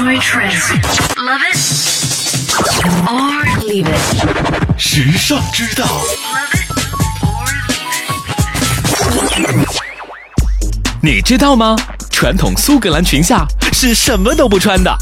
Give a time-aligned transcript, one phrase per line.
[0.00, 0.72] Enjoy trends.
[1.18, 1.58] Love it
[3.06, 4.78] or leave it.
[4.78, 5.86] 时尚之道.
[11.02, 11.76] 你知道吗？
[12.10, 14.96] 传统苏格兰裙下是什么都不穿的。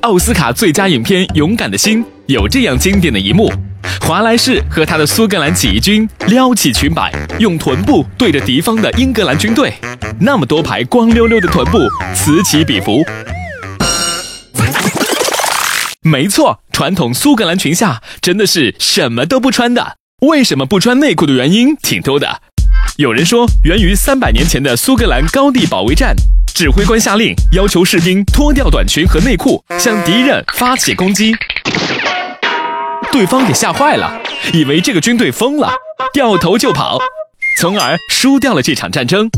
[0.00, 3.52] 奥斯卡最佳影片《勇敢的心》有这样经典的一幕：
[4.00, 9.74] 华莱士和他的苏格兰起义军撩起裙摆，用臀部对着敌方的英格兰军队，
[10.20, 11.78] 那么多排光溜溜的臀部
[12.14, 13.04] 此起彼伏。
[16.02, 19.96] 没错，传统苏格兰裙下真的是什么都不穿的。
[20.22, 22.40] 为什么不穿内裤的原因挺多的。
[22.96, 26.14] 有人说，源于三百年前的苏格兰高地保卫战，
[26.54, 31.34] 指挥官下令要求士兵脱掉短裙和内裤，向敌人发起攻击。
[33.12, 34.18] 对方给吓坏了，
[34.52, 35.70] 以为这个军队疯了，
[36.12, 36.98] 掉头就跑，
[37.58, 39.28] 从而输掉了这场战争。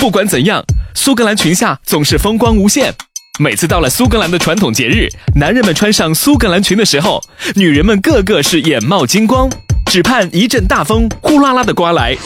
[0.00, 0.64] 不管怎样，
[0.94, 2.90] 苏格兰裙下总是风光无限。
[3.38, 7.22] 每次到了苏格兰的传统节日，男人们穿上苏格兰裙的时候，
[7.54, 9.50] 女人们个个是眼冒金光，
[9.90, 12.16] 只盼一阵大风呼啦啦的刮来。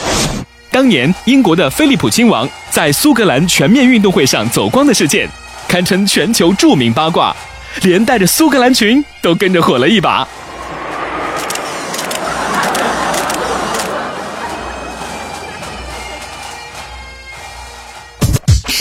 [0.71, 5.27] 当年英国的菲利普亲王在苏格兰全面运动会上走光的事件，
[5.67, 7.35] 堪称全球著名八卦，
[7.81, 10.25] 连带着苏格兰裙都跟着火了一把。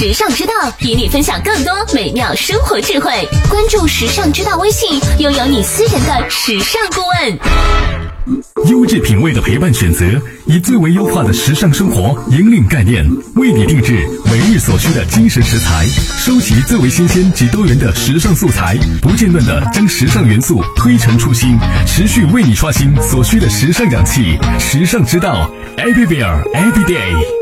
[0.04, 3.10] 时尚之道与你分享更多美妙生活智慧。
[3.48, 8.70] 关注时尚之道微信，拥有你私人的时尚顾问。
[8.70, 10.04] 优质品味的陪伴选择，
[10.44, 13.02] 以最为优化的时尚生活引领概念，
[13.36, 15.86] 为你定制每日所需的精神食材，
[16.18, 24.38] 收集最为新鲜及多元的时尚素材，不间断的将时尚元素推陈出新，持续为你刷新所需的时尚氧气。
[24.58, 27.33] 时尚之道，Everywhere Every Day。